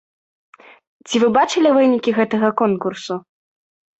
[1.07, 3.13] Ці вы бачылі вынікі гэтага конкурсу?